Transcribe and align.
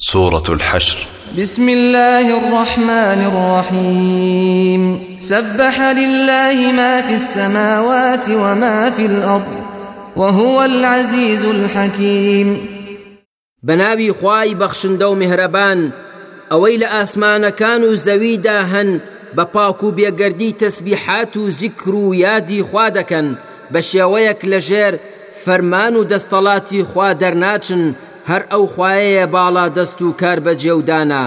سورة 0.00 0.42
الحشر. 0.48 1.06
بسم 1.38 1.68
الله 1.68 2.38
الرحمن 2.38 3.20
الرحيم. 3.26 5.00
سبح 5.18 5.80
لله 5.80 6.72
ما 6.72 7.02
في 7.02 7.14
السماوات 7.14 8.30
وما 8.30 8.90
في 8.90 9.06
الأرض 9.06 9.46
وهو 10.16 10.62
العزيز 10.62 11.44
الحكيم. 11.44 12.68
بناوی 13.62 14.12
خوای 14.12 14.54
بەخشندە 14.54 15.02
و 15.02 15.14
میهرەبان 15.14 15.92
ئەوەی 16.50 16.78
لە 16.78 16.86
ئاسمانەکان 16.86 17.82
و 17.82 17.96
زەویدا 17.96 18.62
هەن 18.72 19.00
بە 19.36 19.44
پاک 19.44 19.82
و 19.84 19.92
بێگەردی 19.92 20.56
تەسبیحات 20.62 21.36
و 21.36 21.50
زیکر 21.50 21.94
و 21.94 22.14
یادی 22.14 22.62
خوا 22.62 22.90
دەکەن 22.90 23.36
بە 23.72 23.80
شێوەیەک 23.80 24.44
لەژێر 24.44 24.94
فەرمان 25.44 25.96
و 25.96 26.08
دەستەڵاتی 26.08 26.82
خوا 26.90 27.14
دەرناچن 27.14 27.94
هەر 28.28 28.42
ئەو 28.52 28.66
خوایەیە 28.66 29.26
باڵا 29.34 29.66
دەست 29.76 30.02
و 30.02 30.12
کار 30.20 30.38
بەجێودانا 30.40 31.24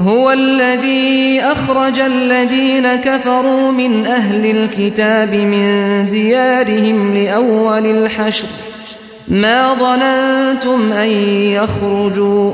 هو 0.00 0.30
الذي 0.30 1.40
أخرج 1.40 2.00
الذين 2.00 2.96
كفروا 2.96 3.72
من 3.72 4.06
أهل 4.06 4.46
الكتاب 4.56 5.34
من 5.34 5.66
ديارهم 6.10 7.14
لأول 7.14 7.86
الحشر. 7.86 8.46
ما 9.28 9.74
ظننتم 9.74 10.92
أن 10.92 11.08
يخرجوا 11.58 12.52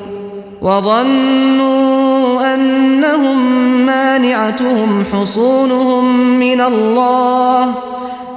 وظنوا 0.62 2.54
أنهم 2.54 3.38
مانعتهم 3.86 5.04
حصونهم 5.12 6.04
من 6.38 6.60
الله 6.60 7.74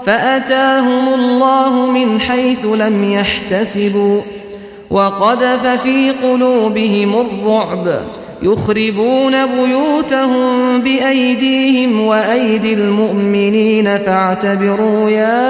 فأتاهم 0.06 1.14
الله 1.14 1.92
من 1.92 2.20
حيث 2.20 2.66
لم 2.66 3.14
يحتسبوا. 3.14 4.20
وقذف 4.92 5.68
في 5.84 6.12
قلوبهم 6.12 7.16
الرعب 7.16 8.02
يخربون 8.42 9.46
بيوتهم 9.46 10.82
بأيديهم 10.82 12.02
وأيدي 12.08 12.74
المؤمنين 12.74 13.98
فاعتبروا 13.98 15.10
يا 15.10 15.46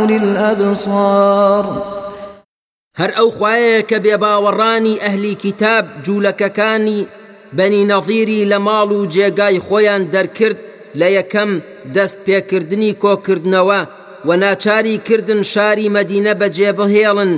أولي 0.00 0.16
الأبصار. 0.16 1.96
هەر 3.00 3.10
ئەو 3.16 3.28
خوایەیە 3.36 3.82
کە 3.90 3.98
بێباوەڕانی 4.04 5.00
ئەهلی 5.04 5.34
کتاب 5.44 5.84
جوولەکەکانی 6.04 7.06
بەنی 7.56 7.84
نەظیری 7.92 8.48
لە 8.50 8.58
ماڵ 8.66 8.90
و 8.92 9.08
جێگای 9.14 9.62
خۆیان 9.66 10.02
دەرکرد 10.14 10.58
لە 11.00 11.08
یەکەم 11.18 11.50
دەست 11.94 12.18
پێکردنی 12.26 12.96
کۆکردنەوە 13.02 13.80
و 14.26 14.36
ناچاری 14.42 14.98
کردن 15.06 15.42
شاری 15.42 15.92
مەدینە 15.96 16.32
بەجێبهێڵن 16.40 17.32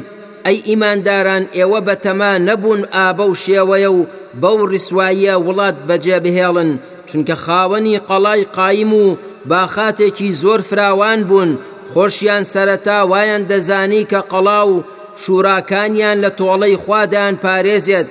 ئەی 0.45 0.59
ئیمانداران 0.69 1.45
ئێوە 1.57 1.81
بەتەما 1.89 2.33
نەبوون 2.49 2.83
ئابە 2.95 3.25
و 3.29 3.35
شێوەیە 3.45 3.91
و 3.99 4.01
بەو 4.43 4.59
ڕیسواییە 4.73 5.35
وڵات 5.47 5.77
بەجێ 5.89 6.19
بهێڵن. 6.25 6.71
چونکە 7.09 7.35
خاوەنی 7.45 8.03
قەڵای 8.09 8.49
قایم 8.57 8.93
و 9.03 9.17
باخاتێکی 9.51 10.37
زۆر 10.43 10.61
فراوان 10.69 11.21
بوون 11.29 11.51
خۆشیان 11.93 12.45
سەرەتا 12.53 12.99
وایان 13.11 13.43
دەزانی 13.51 14.09
کە 14.11 14.21
قەڵا 14.31 14.63
و 14.73 14.85
شوراکانیان 15.23 16.19
لە 16.25 16.31
تۆڵەی 16.39 16.81
خوادان 16.83 17.35
پارێزێت. 17.45 18.09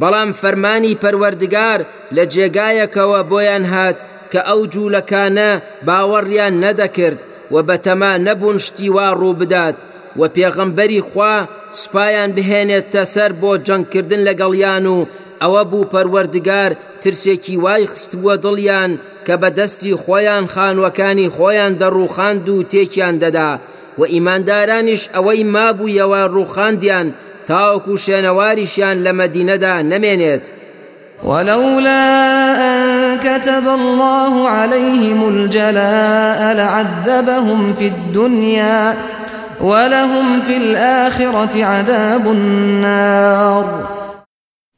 بەڵام 0.00 0.30
فەرمانی 0.40 0.98
پەروەردگار 1.02 1.80
لە 2.16 2.24
جێگایەکەوە 2.32 3.20
بۆیان 3.30 3.64
هات 3.72 3.98
کە 4.32 4.40
ئەو 4.48 4.60
جوولەکانە 4.72 5.50
باوەڕیان 5.86 6.54
نەدەکرد 6.64 7.20
و 7.52 7.56
بەتەما 7.68 8.12
نەبوون 8.26 8.58
شتی 8.66 8.88
وا 8.94 9.08
ڕوو 9.20 9.38
بدات. 9.40 9.78
و 10.18 10.22
پێغەمبەری 10.34 11.00
خوا 11.08 11.34
سوپایان 11.80 12.30
بهێنێتە 12.36 13.02
سەر 13.14 13.32
بۆ 13.40 13.52
جەنگکردن 13.66 14.22
لەگەڵیان 14.28 14.84
و 14.94 14.96
ئەوە 15.42 15.62
بوو 15.70 15.90
پەروەردگار 15.92 16.70
ترسێکی 17.02 17.56
وای 17.64 17.86
خستووە 17.92 18.34
دڵیان 18.44 18.92
کە 19.26 19.34
بەدەستی 19.42 19.98
خۆیان 20.02 20.44
خانوەکانی 20.54 21.32
خۆیان 21.36 21.72
دەڕووخاند 21.80 22.46
و 22.48 22.56
تێکیان 22.72 23.16
دەدا 23.22 23.52
و 23.98 24.02
ئیماندارانیش 24.12 25.02
ئەوەی 25.14 25.42
مابوویەوە 25.54 26.22
ڕووخاندیان 26.34 27.08
تاوەکو 27.48 27.92
شوێنەواریشیان 28.02 28.96
لە 29.04 29.12
مەدینەدا 29.20 29.74
نەمێنێت. 29.90 30.44
ولولا 31.24 32.06
أن 32.68 33.18
كتب 33.18 33.68
الله 33.68 34.48
عليهم 34.48 35.28
الجلاء 35.28 36.54
لعذبهم 36.54 37.74
في 37.78 37.86
الدنيا 37.86 38.94
ولهم 39.60 40.40
في 40.40 40.56
الآخرة 40.56 41.64
عذاب 41.64 42.26
النار. 42.26 43.96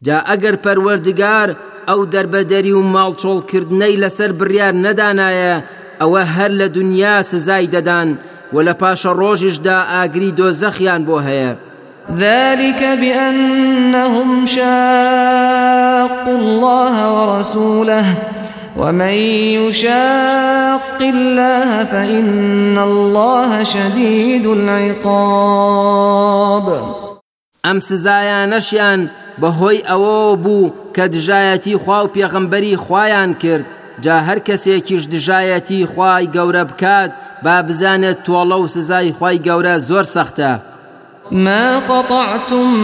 جا 0.03 0.19
ئەگەر 0.29 0.57
پەروەردگار 0.65 1.49
ئەو 1.89 2.01
دەربەدەری 2.15 2.73
و 2.79 2.83
ماڵچۆڵکردنەی 2.95 4.01
لەسەر 4.03 4.31
بڕیار 4.39 4.75
نەدانایە 4.85 5.57
ئەوە 6.01 6.23
هەر 6.35 6.51
لە 6.61 6.67
دنیا 6.77 7.23
سزای 7.23 7.67
دەدان 7.75 8.09
و 8.53 8.57
لە 8.67 8.75
پاشە 8.81 9.13
ڕۆژیشدا 9.21 9.79
ئاگری 9.93 10.35
دۆزەخیان 10.39 11.03
بۆ 11.09 11.17
هەیە 11.27 11.53
ذلك 12.17 12.81
بأنهم 13.01 14.45
شاقوا 14.45 16.37
الله 16.41 16.97
ورسوله. 17.17 18.05
ومن 18.79 19.15
يشاق 19.59 21.01
الله 21.01 21.85
فإن 21.85 22.79
الله 22.79 23.65
شديد 23.65 24.47
العقاب 24.47 26.19
ئەم 27.65 27.79
سزایانەشیان 27.81 29.01
بەهۆی 29.41 29.85
ئەوە 29.89 30.37
بوو 30.45 30.73
کە 30.95 31.05
دژایەتی 31.15 31.75
خوا 31.83 31.99
و 32.05 32.13
پێغەمبەری 32.15 32.81
خوایان 32.85 33.31
کرد. 33.43 33.67
جا 34.05 34.17
هەر 34.27 34.39
کەسێکیش 34.49 35.05
دژایەتی 35.15 35.87
خوای 35.93 36.31
گەورە 36.35 36.65
بکات 36.71 37.11
با 37.45 37.57
بزانێت 37.69 38.19
تۆڵە 38.27 38.57
و 38.63 38.67
سزای 38.75 39.13
خوای 39.13 39.39
گەورە 39.47 39.75
زۆر 39.89 40.05
سەختە. 40.15 40.53
ما 41.33 41.79
قطعتم 41.79 42.75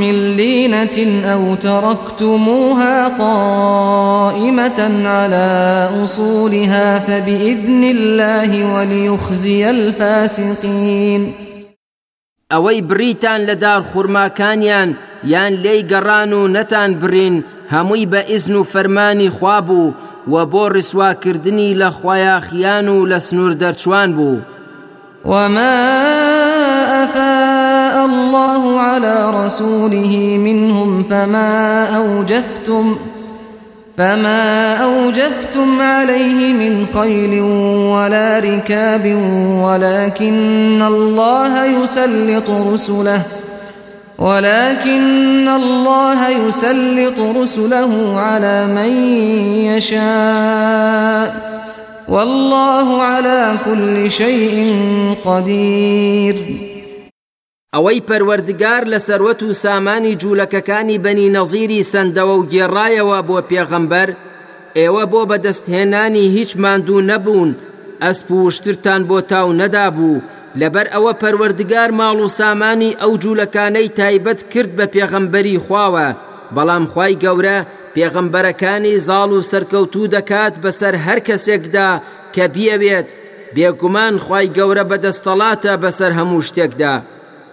من 0.00 0.36
لينة 0.36 1.26
أو 1.32 1.54
تركتموها 1.54 3.08
قائمة 3.08 5.08
على 5.08 5.88
أصولها 6.04 6.98
فبإذن 6.98 7.84
الله 7.84 8.74
وليخزي 8.74 9.70
الفاسقين. 9.70 11.32
ئەوەی 12.50 12.82
بریتان 12.82 13.46
لە 13.46 13.54
دار 13.54 13.82
خوورماکانیان 13.82 14.96
یان 15.24 15.52
لێی 15.52 15.86
گەڕان 15.90 16.32
و 16.32 16.48
نەتان 16.48 16.94
برین 17.00 17.44
هەمووی 17.70 18.08
بە 18.12 18.30
ئیزن 18.30 18.54
و 18.54 18.64
فەرمانی 18.64 19.30
خوابوو 19.30 19.94
و 20.32 20.46
بۆ 20.46 20.72
ڕسواکردنی 20.74 21.76
لە 21.80 21.88
خۆیاخیان 21.98 22.88
و 22.88 23.06
لە 23.06 23.18
سنوور 23.18 23.52
دەرچوان 23.52 24.10
بوو 24.16 24.40
وما 25.24 25.76
أفاء 27.04 27.55
الله 28.06 28.80
على 28.80 29.30
رسوله 29.44 30.38
منهم 30.40 31.04
فما 31.10 31.86
أوجفتم 31.96 32.96
فما 33.98 34.74
أوجفتم 34.74 35.80
عليه 35.80 36.52
من 36.52 36.86
خيل 36.94 37.40
ولا 37.92 38.38
ركاب 38.38 39.06
ولكن 39.62 40.82
الله 40.82 41.64
يسلط 41.64 42.50
رسله 42.50 43.22
ولكن 44.18 45.48
الله 45.48 46.28
يسلط 46.28 47.36
رسله 47.36 48.20
على 48.20 48.66
من 48.66 48.90
يشاء 49.76 51.46
والله 52.08 53.02
على 53.02 53.54
كل 53.64 54.10
شيء 54.10 54.76
قدير 55.24 56.36
ئەوەی 57.76 58.04
پەروەردگار 58.08 58.82
لە 58.92 58.98
سەروەت 59.06 59.40
و 59.42 59.52
سامانی 59.64 60.18
جوولەکەکانی 60.22 61.02
بەنی 61.04 61.32
نەزیری 61.36 61.86
سندەوە 61.92 62.34
و 62.38 62.46
گێڕایەوە 62.52 63.18
بۆ 63.28 63.38
پێغەمبەر 63.50 64.08
ئێوە 64.78 65.04
بۆ 65.12 65.20
بەدەستهێنانی 65.30 66.32
هیچ 66.36 66.50
ماندوو 66.62 67.06
نەبوون 67.10 67.50
ئەسپ 68.02 68.28
و 68.30 68.50
شترتان 68.56 69.02
بۆ 69.08 69.18
تاو 69.30 69.48
نەدابوو. 69.60 70.22
لەبەر 70.60 70.86
ئەوە 70.94 71.12
پەروەردگار 71.22 71.90
ماڵ 71.98 72.18
و 72.24 72.28
سامانی 72.40 72.96
ئەو 73.00 73.12
جوولەکانەی 73.22 73.94
تایبەت 73.98 74.40
کرد 74.52 74.70
بە 74.78 74.86
پێغەمبەری 74.94 75.62
خواوە. 75.64 76.08
بەڵام 76.54 76.84
خی 76.92 77.14
گەورە 77.24 77.58
پێغەمبەرەکانی 77.94 79.00
زاڵ 79.06 79.30
و 79.36 79.46
سەرکەوتوو 79.50 80.12
دەکات 80.14 80.54
بەسەر 80.62 80.94
هەر 81.06 81.18
کەسێکدا 81.28 81.90
کە 82.34 82.44
بیەوێت. 82.54 83.08
بێگومان 83.54 84.14
خی 84.24 84.46
گەورە 84.56 84.84
بەدەستەڵاتە 84.90 85.72
بەسەر 85.82 86.12
هەموو 86.18 86.46
شتێکدا. 86.48 86.94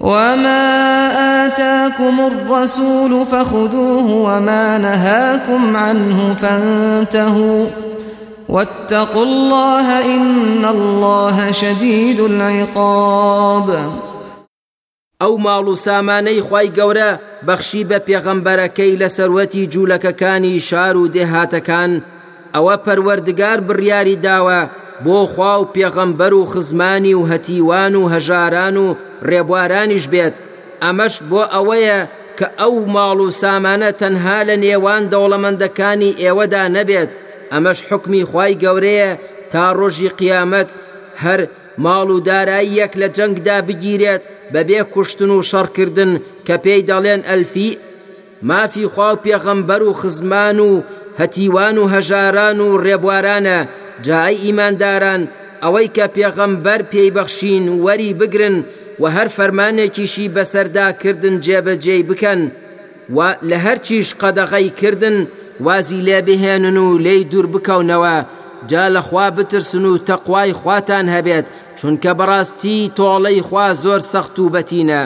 وما 0.00 0.66
آتاكم 1.46 2.20
الرسول 2.20 3.24
فخذوه 3.24 4.12
وما 4.12 4.78
نهاكم 4.78 5.76
عنه 5.76 6.34
فانتهوا 6.34 7.66
واتقوا 8.48 9.24
الله 9.24 10.14
إن 10.14 10.64
الله 10.64 11.50
شديد 11.50 12.20
العقاب. 12.20 13.68
ئەو 15.22 15.34
ماڵ 15.38 15.68
و 15.68 15.74
سامانەی 15.76 16.40
خی 16.48 16.68
گەورە 16.78 17.10
بەخشی 17.46 17.84
بە 17.90 17.98
پێغەمبەرەکەی 18.06 18.98
لە 19.02 19.08
سەروەتی 19.16 19.68
جوولەکەکانی 19.72 20.60
شار 20.68 20.96
و 20.96 21.08
دێهاتەکان 21.14 21.92
ئەوە 22.54 22.76
پەروەردگار 22.84 23.58
بڕیاری 23.68 24.16
داوە. 24.26 24.60
بۆ 25.04 25.18
خوا 25.32 25.52
و 25.60 25.68
پێغەمبەر 25.74 26.32
و 26.32 26.48
خزمانی 26.52 27.14
و 27.14 27.26
هەتیوان 27.30 27.94
و 27.96 28.08
هەژاران 28.14 28.76
و 28.84 28.86
ڕێبوارانیش 29.28 30.04
بێت. 30.12 30.36
ئەمەش 30.84 31.14
بۆ 31.30 31.42
ئەوەیە 31.54 32.00
کە 32.38 32.46
ئەو 32.60 32.74
ماڵ 32.94 33.18
و 33.26 33.30
سامانە 33.42 33.90
تەنها 34.00 34.38
لە 34.48 34.56
نێوان 34.64 35.02
دەوڵەمەندەکانی 35.12 36.16
ئێوەدا 36.22 36.64
نەبێت. 36.76 37.12
ئەمەش 37.52 37.78
حکمی 37.88 38.24
خی 38.30 38.52
گەورەیە 38.62 39.10
تا 39.52 39.64
ڕۆژی 39.78 40.14
قیامەت 40.18 40.70
هەر 41.24 41.40
ماڵ 41.84 42.08
و 42.16 42.18
دارایی 42.28 42.76
یەک 42.80 42.92
لە 43.00 43.08
جەنگدا 43.16 43.58
بگیرێت 43.68 44.22
بەبێ 44.52 44.80
کوشتن 44.92 45.30
و 45.30 45.46
شەڕکردن 45.50 46.12
کە 46.46 46.56
پێی 46.64 46.86
دەڵێن 46.90 47.20
ئەلفی 47.28 47.70
مافی 48.42 48.86
خوا 48.86 49.12
و 49.12 49.20
پێغەمبەر 49.24 49.82
و 49.82 49.92
خزمان 49.92 50.58
و 50.60 50.82
هەتیوان 51.20 51.76
و 51.78 51.88
هەژاران 51.94 52.58
و 52.60 52.78
ڕێبوارانە 52.84 53.58
جای 54.02 54.36
ئیمانداران 54.44 55.28
ئەوەی 55.62 55.88
کە 55.96 56.06
پێغەمبەر 56.16 56.80
پێی 56.92 57.10
بەخشین 57.16 57.64
وەری 57.84 58.14
بگرن 58.20 58.56
و 59.00 59.04
هەر 59.14 59.28
فەرمانێکیشی 59.36 60.32
بەسەرداکردن 60.34 61.34
جێبەجێی 61.44 62.06
بکەن 62.08 62.40
و 63.16 63.18
لە 63.48 63.58
هەرچیش 63.64 64.08
قەدەغەی 64.20 64.70
کردن 64.80 65.16
وازی 65.60 66.00
لێ 66.06 66.20
بهێنن 66.26 66.76
و 66.76 66.98
لێی 67.04 67.24
دوور 67.30 67.46
بکەونەوە 67.54 68.16
جا 68.70 68.84
لەخوا 68.94 69.30
بترسن 69.36 69.84
و 69.84 69.98
تەقوای 70.08 70.52
خواتان 70.52 71.06
هەبێت 71.16 71.46
چونکە 71.78 72.10
بەڕاستی 72.18 72.90
تۆڵەی 72.96 73.40
خوا 73.46 73.66
زۆر 73.84 74.00
سەخت 74.12 74.36
و 74.38 74.52
بەتینە. 74.54 75.02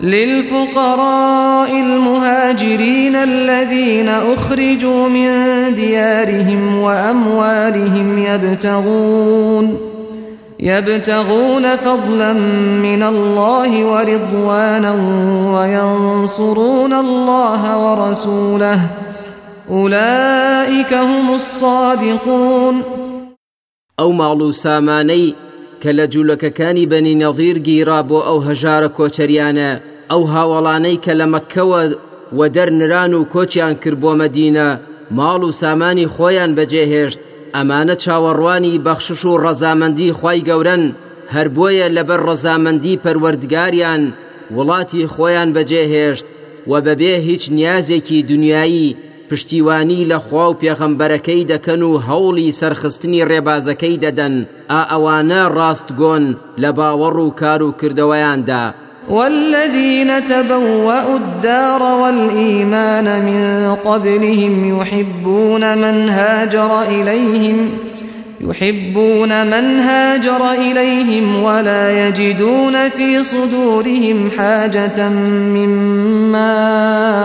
للفقراء 0.00 1.70
المهاجرين 1.70 3.16
الذين 3.16 4.08
أخرجوا 4.08 5.08
من 5.08 5.28
ديارهم 5.74 6.78
وأموالهم 6.78 8.18
يبتغون 8.18 9.78
يبتغون 10.60 11.76
فضلا 11.76 12.32
من 12.82 13.02
الله 13.02 13.84
ورضوانا 13.84 14.92
وينصرون 15.58 16.92
الله 16.92 17.78
ورسوله. 17.78 18.80
أولئك 19.70 20.94
هم 20.94 21.34
الصادقون. 21.34 22.82
ئەو 23.98 24.12
ماڵ 24.12 24.42
و 24.42 24.52
سامانەی 24.52 25.34
کە 25.82 25.90
لە 25.98 26.06
جوولەکەکانی 26.12 26.88
بەنی 26.92 27.20
نەظیر 27.22 27.56
گیرا 27.66 28.00
بۆ 28.08 28.18
ئەو 28.28 28.38
هەژارە 28.48 28.88
کۆچەریانە 28.98 29.70
ئەو 30.10 30.22
هاوڵانەی 30.32 31.02
کە 31.04 31.12
لە 31.20 31.26
مەکەوە 31.34 31.80
و 32.38 32.40
دەرنران 32.54 33.12
و 33.14 33.28
کۆچیان 33.34 33.74
کرد 33.82 33.98
بۆ 34.02 34.12
مەدینە 34.22 34.68
ماڵ 35.16 35.40
و 35.48 35.50
سامانی 35.62 36.10
خۆیان 36.14 36.50
بەجێهێشت 36.58 37.20
ئەمانە 37.56 37.94
چاوەڕوانی 38.02 38.80
بەخشش 38.86 39.22
و 39.24 39.40
ڕەزامەندی 39.44 40.14
خی 40.18 40.40
گەورن 40.48 40.84
هەر 41.34 41.48
بۆیە 41.56 41.88
لەبەر 41.96 42.20
ڕەزامەندی 42.28 43.00
پەروەردگاریان 43.04 44.02
وڵاتی 44.56 45.08
خۆیان 45.14 45.50
بەجێهێشت 45.56 46.26
و 46.70 46.72
بەبێ 46.86 47.14
هیچ 47.28 47.42
نیازێکی 47.58 48.18
دنیایی 48.30 48.96
پشتیوانی 49.32 50.04
لە 50.04 50.18
خوا 50.24 50.50
و 50.50 50.56
پێغەمبەرەکەی 50.62 51.46
دەکەن 51.52 51.82
و 51.82 52.00
هەوڵی 52.08 52.54
سەرخستنی 52.60 53.24
ڕێبازەکەی 53.30 54.00
دەدەن. 54.04 54.34
ئا 54.70 54.80
ئەوانە 54.90 55.42
ڕاستگۆن 55.56 56.24
لە 56.62 56.70
باوەڕ 56.78 57.16
و 57.16 57.30
کار 57.40 57.62
و 57.62 57.74
کردەوەیاندا. 57.80 58.74
والذين 59.10 60.20
تبوأوا 60.20 61.16
الدار 61.16 61.82
والإيمان 61.82 63.22
من 63.22 63.74
قبلهم 63.74 64.80
يحبون 64.80 65.78
من 65.78 66.08
هاجر 66.08 66.82
إليهم 66.82 67.70
يحبون 68.40 69.46
من 69.46 69.78
هاجر 69.78 70.52
إليهم 70.52 71.42
ولا 71.42 72.08
يجدون 72.08 72.88
في 72.88 73.22
صدورهم 73.22 74.30
حاجة 74.38 75.08
مما 75.56 76.52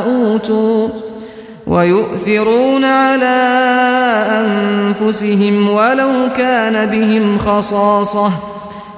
أوتوا 0.06 1.07
ويؤثرون 1.68 2.84
على 2.84 3.38
أنفسهم 4.30 5.70
ولو 5.70 6.30
كان 6.38 6.86
بهم 6.86 7.38
خصاصة. 7.38 8.32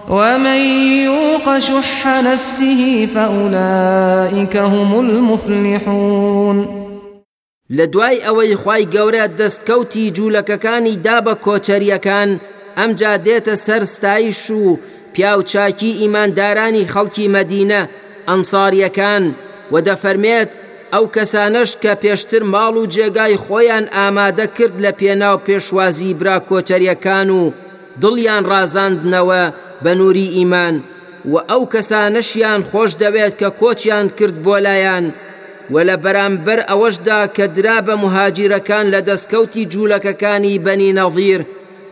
ومن 0.10 0.62
يوق 1.06 1.60
شح 1.60 2.08
نفسه 2.22 3.06
فأولئك 3.06 4.58
هم 4.58 5.00
المفلحون. 5.00 6.80
لە 7.72 7.86
دوای 7.86 8.18
ئەوەی 8.26 8.56
خی 8.56 8.84
گەورە 8.94 9.30
دەستکەوتی 9.40 10.14
جوولەکەکانی 10.16 11.00
دا 11.06 11.18
بە 11.26 11.34
کۆچەریەکان 11.46 12.30
ئەمجا 12.78 13.14
دێتە 13.26 13.56
سەر 13.66 13.84
ستایش 13.84 14.52
و 14.52 14.80
پیاوچاکی 15.14 15.98
ئیماندارانی 16.02 16.88
خەڵکی 16.94 17.32
مەدینە 17.36 17.82
ئەنساریەکان 18.28 19.24
و 19.72 19.76
دەفەرمێت 19.88 20.52
ئەو 20.94 21.06
کەسانش 21.16 21.70
کە 21.84 21.94
پێشتر 22.04 22.44
ماڵ 22.54 22.74
و 22.82 22.90
جێگای 22.94 23.42
خۆیان 23.46 23.86
ئامادە 23.96 24.48
کرد 24.58 24.76
لە 24.84 24.92
پێناو 25.00 25.42
پێشوازی 25.48 26.18
برا 26.20 26.38
کۆچەریەکان 26.50 27.30
و 27.40 27.42
دڵیان 28.02 28.44
ڕازاندنەوە 28.52 29.44
بە 29.84 29.92
نووری 30.00 30.28
ئیمان 30.38 30.76
و 31.32 31.34
ئەو 31.50 31.64
کەسانشیان 31.74 32.62
خۆش 32.70 32.92
دەوێت 33.02 33.34
کە 33.42 33.50
کۆچیان 33.60 34.06
کرد 34.18 34.36
بۆ 34.46 34.56
لایەن 34.66 35.06
و 35.74 35.76
لە 35.88 35.96
بەرامبەر 36.04 36.60
ئەوەشدا 36.70 37.22
کە 37.36 37.46
درا 37.56 37.78
بە 37.88 37.96
مهاجیرەکان 38.04 38.86
لە 38.94 39.00
دەستکەوتی 39.08 39.70
جوولەکەکانی 39.72 40.62
بەنی 40.66 40.96
نەظیر 41.00 41.42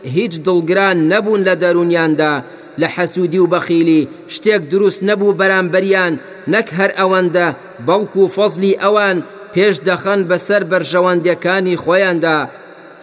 هیچ 0.02 0.32
دڵگران 0.46 0.96
نەبوون 1.12 1.40
لە 1.48 1.54
دەرونیاندا 1.62 2.34
لە 2.80 2.88
حەسوودی 2.94 3.38
و 3.42 3.50
بەخیلی. 3.52 4.08
شتێک 4.34 4.62
دروست 4.72 5.00
نەبوو 5.08 5.36
بەرامبەریان 5.40 6.14
نەک 6.52 6.68
هەر 6.78 6.90
ئەوەندە 6.98 7.48
بەڵکو 7.86 8.20
و 8.24 8.32
فەزلی 8.36 8.78
ئەوان 8.82 9.18
پێش 9.54 9.74
دەخەن 9.88 10.20
بەسەر 10.30 10.62
بەرژەوەندەکانی 10.70 11.80
خۆیاندا. 11.82 12.38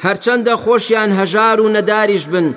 هەرچەندە 0.05 0.53
خۆشیان 0.63 1.11
هەژار 1.19 1.57
و 1.59 1.71
نەداریش 1.75 2.25
بن. 2.33 2.47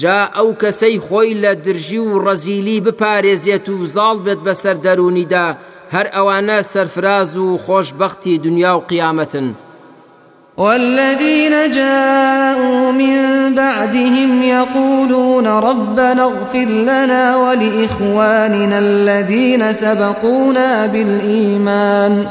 جا 0.00 0.18
ئەو 0.36 0.48
کەسەی 0.62 0.98
خۆی 1.06 1.38
لە 1.42 1.52
درژی 1.64 1.98
و 1.98 2.20
ڕەزیلی 2.24 2.82
بپارێزێت 2.86 3.66
و 3.68 3.86
زاڵ 3.94 4.16
بێت 4.24 4.40
بەسەر 4.46 4.76
دەرونیدا 4.86 5.46
هەر 5.94 6.06
ئەوانە 6.14 6.58
سەرفراز 6.72 7.36
و 7.36 7.58
خۆشببختی 7.64 8.38
دنیا 8.46 8.72
و 8.76 8.86
قیامەتن. 8.90 9.48
والذين 10.58 11.70
جاءوا 11.70 12.87
بعدهم 13.88 14.42
يقولون 14.42 15.46
ربنا 15.46 16.22
اغفر 16.22 16.64
لنا 16.68 17.36
ولإخواننا 17.36 18.78
الذين 18.78 19.72
سبقونا 19.72 20.86
بالإيمان. 20.86 22.26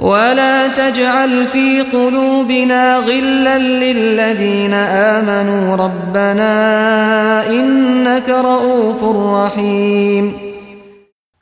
ولا 0.00 0.68
تجعل 0.68 1.46
في 1.46 1.82
قلوبنا 1.82 2.98
غلا 2.98 3.58
للذين 3.58 4.74
آمنوا. 4.74 5.76
ربنا 5.76 6.52
إنك 7.50 8.28
رؤوف 8.28 9.16
رحيم. 9.34 10.32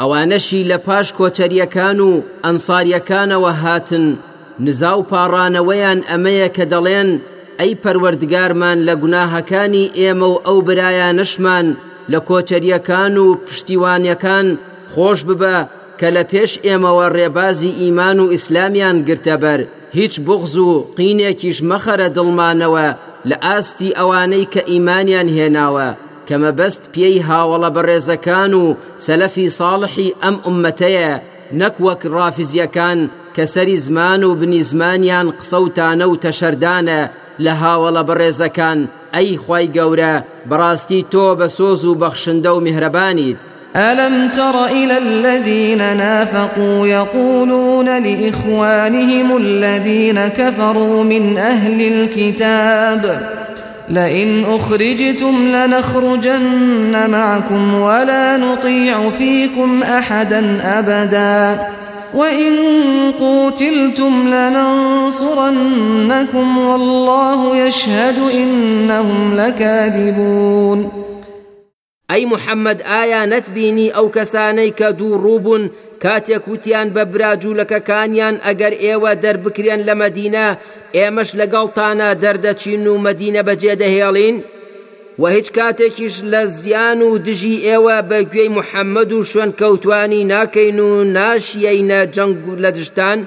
ئەوانەشی 0.01 0.65
لە 0.69 0.79
پاش 0.87 1.13
کۆچەریەکان 1.13 2.01
و 2.01 2.23
ئەنساریەکانەوە 2.45 3.53
هاتن 3.65 4.17
نزا 4.61 4.99
و 4.99 5.07
پاڕانەوەیان 5.11 6.05
ئەمەیە 6.11 6.49
کە 6.57 6.65
دەڵێن 6.73 7.36
ئەی 7.61 7.73
پەروەردگارمان 7.83 8.79
لە 8.89 8.95
گوناهەکانی 9.03 9.91
ئێمە 9.99 10.29
و 10.33 10.37
ئەو 10.47 10.59
برایانشمان 10.67 11.67
لە 12.13 12.19
کۆچەریەکان 12.29 13.15
و 13.25 13.27
پشتیوانیەکان 13.47 14.47
خۆش 14.93 15.21
ببە 15.29 15.57
کە 15.99 16.09
لە 16.17 16.23
پێش 16.33 16.53
ئێمەوە 16.67 17.07
ڕێبازی 17.17 17.77
ئیمان 17.81 18.19
و 18.21 18.31
ئیسلامیان 18.35 18.97
گرتەبەر. 19.09 19.61
هیچ 19.99 20.15
بغز 20.27 20.57
و 20.57 20.71
قینێکیش 20.97 21.59
مەخەرە 21.71 22.09
دڵمانەوە 22.17 22.89
لە 23.29 23.37
ئاستی 23.47 23.97
ئەوانەی 23.99 24.51
کە 24.53 24.63
ئیمانیان 24.71 25.29
هێناوە 25.37 25.89
کەمە 26.29 26.53
بەست 26.59 26.83
پێی 26.95 27.25
هاوڵە 27.29 27.71
بەڕێزەکان 27.77 28.53
و 28.63 28.65
سەلەفی 29.07 29.49
ساڵحی 29.59 30.15
ئەم 30.23 30.37
ئومەتەیە 30.47 31.13
نەک 31.61 31.75
وەک 31.87 32.03
ڕافزیەکان 32.15 32.99
کە 33.35 33.45
سەری 33.55 33.79
زمان 33.87 34.21
و 34.25 34.35
بنی 34.41 34.63
زمانیان 34.71 35.27
قسەوتانە 35.39 36.07
و 36.09 36.21
تەشەردانە 36.25 37.01
لە 37.45 37.53
هاوڵە 37.63 38.03
بەڕێزەکان 38.09 38.79
ئەی 39.15 39.39
خی 39.45 39.67
گەورە 39.77 40.15
بەڕاستی 40.51 41.07
تۆ 41.13 41.27
بە 41.39 41.47
سۆز 41.57 41.85
و 41.85 41.99
بەخشندە 42.03 42.51
و 42.55 42.61
میهرەبانیت. 42.67 43.39
ألم 43.77 44.29
تر 44.29 44.67
إلى 44.67 44.99
الذين 44.99 45.97
نافقوا 45.97 46.87
يقولون 46.87 47.89
لإخوانهم 47.99 49.37
الذين 49.37 50.29
كفروا 50.29 51.05
من 51.05 51.39
أهل 51.39 51.81
الكتاب 51.93 53.21
لئن 53.89 54.45
أخرجتم 54.45 55.49
لنخرجن 55.49 57.11
معكم 57.11 57.75
ولا 57.75 58.37
نطيع 58.37 59.11
فيكم 59.11 59.83
أحدا 59.83 60.61
أبدا. 60.79 61.67
وإن 62.15 62.55
قوتلتم 63.21 64.29
لننصرنكم 64.29 65.69
والله 66.59 67.67
يشهد 67.67 68.19
إنهم 68.35 69.37
لكاذبون 69.37 71.07
محەممەد 72.33 72.83
ئایا 72.83 73.23
نەتبینی 73.33 73.93
ئەو 73.97 74.07
کەسانەی 74.17 74.75
کە 74.79 74.89
دوو 74.99 75.21
ڕووبوون 75.25 75.71
کاتێک 76.03 76.45
وتیان 76.49 76.89
بە 76.95 77.03
براجوولەکەکانیان 77.13 78.35
ئەگەر 78.47 78.73
ئێوە 78.85 79.13
دەربکرێن 79.23 79.81
لە 79.89 79.95
مەدینە 80.03 80.47
ئێمەش 80.97 81.31
لەگەڵتانە 81.41 82.09
دەردەچین 82.23 82.87
و 82.87 82.95
مەدینە 83.07 83.43
بەجێ 83.49 83.75
دەهێڵین 83.83 84.37
و 85.19 85.27
هیچ 85.27 85.49
کاتێکیش 85.59 86.17
لە 86.33 86.43
زیان 86.45 87.01
و 87.03 87.19
دژی 87.19 87.57
ئێوە 87.67 87.97
بە 88.09 88.19
گوێی 88.33 88.55
محەممەد 88.57 89.11
و 89.13 89.23
شوێن 89.31 89.51
کەوتانی 89.61 90.29
ناکەین 90.33 90.79
و 90.89 90.91
ناشیەینە 91.17 92.01
جەنگ 92.15 92.37
لە 92.63 92.71
دشتان 92.79 93.19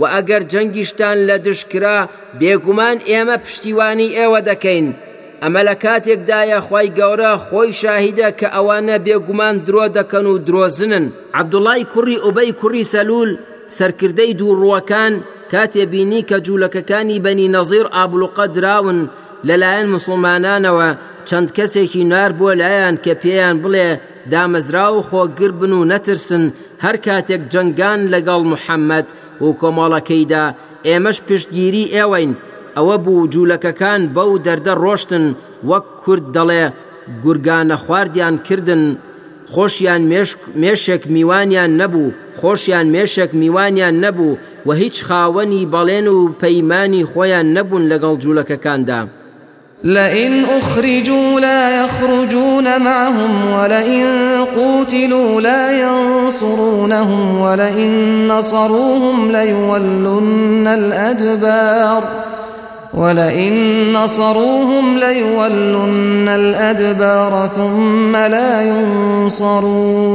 و 0.00 0.02
ئەگەر 0.14 0.42
جەنگیشتان 0.52 1.16
لە 1.28 1.36
دشکرا 1.46 1.98
بێگومان 2.38 2.98
ئێمە 3.10 3.36
پشتیوانی 3.44 4.14
ئێوە 4.18 4.40
دەکەین. 4.48 4.88
ئەمە 5.42 5.62
لە 5.68 5.74
کاتێکدایە 5.84 6.58
خی 6.66 6.88
گەورە 6.98 7.32
خۆی 7.46 7.76
شاهیدە 7.80 8.28
کە 8.38 8.48
ئەوانە 8.54 8.96
بێگومان 9.06 9.56
درۆ 9.66 9.84
دەکەن 9.98 10.26
و 10.32 10.34
درۆزنن. 10.46 11.06
عبدوڵای 11.40 11.88
کوڕی 11.92 12.22
ئۆبەی 12.24 12.56
کوڕی 12.60 12.88
سەلول 12.92 13.30
سەرکردەی 13.76 14.36
دووڕوەکان 14.40 15.12
کاتێ 15.52 15.84
بینی 15.92 16.26
کە 16.28 16.38
جوولەکەکانی 16.46 17.22
بەنی 17.24 17.52
نەزیر 17.56 17.86
ئابلوقە 17.96 18.46
دراون 18.54 19.00
لەلایەن 19.48 19.88
مسلمانانەوە 19.94 20.88
چەند 21.28 21.48
کەسێکی 21.56 22.02
ناردبووە 22.12 22.52
لایان 22.60 22.96
کە 23.04 23.12
پێیان 23.22 23.56
بڵێ 23.62 23.88
دامەزرا 24.32 24.86
و 24.92 25.00
خۆگر 25.08 25.52
بن 25.60 25.72
و 25.78 25.88
نەترسن 25.90 26.44
هەر 26.84 26.96
کاتێک 27.06 27.42
جەنگان 27.52 28.00
لەگەڵ 28.12 28.42
محەممەد 28.52 29.06
و 29.44 29.46
کۆمەڵەکەیدا 29.60 30.44
ئێمەش 30.88 31.18
پشتگیری 31.26 31.90
ئێوەین 31.94 32.32
ئەوە 32.76 32.96
بوو 33.04 33.28
جوولەکەکان 33.32 34.00
بەو 34.14 34.32
دەردە 34.46 34.74
ڕۆشتن 34.82 35.24
وەک 35.70 35.86
کورد 36.02 36.24
دەڵێ 36.36 36.64
گورگانە 37.24 37.76
خواردیان 37.84 38.36
کردن 38.46 38.84
خۆشیان 39.54 40.02
مێشێک 40.62 41.02
میوانیان 41.14 41.70
نەبوو 41.80 42.14
خۆشیان 42.40 42.86
مێشێک 42.94 43.30
میوانیان 43.42 43.96
نەبوو 44.04 44.38
و 44.66 44.70
هیچ 44.80 44.96
خاوەنی 45.08 45.68
بەڵێن 45.72 46.06
و 46.14 46.18
پەیمانی 46.42 47.08
خۆیان 47.12 47.46
نەبوون 47.56 47.84
لەگەڵ 47.92 48.14
جوولەکەکاندا. 48.22 49.00
لئن 49.84 50.44
أخرجوا 50.44 51.40
لا 51.40 51.84
يخرجون 51.84 52.82
معهم 52.82 53.52
ولئن 53.52 54.04
قوتلوا 54.56 55.40
لا 55.40 55.80
ينصرونهم 55.80 57.40
ولئن 57.40 58.28
نصروهم 58.28 59.32
ليولن 59.32 60.66
الأدبار 60.66 62.04
ولئن 62.94 63.52
نصروهم 63.92 64.98
ليولن 64.98 66.28
الأدبار 66.28 67.50
ثم 67.56 68.16
لا 68.16 68.62
ينصرون. 69.22 70.08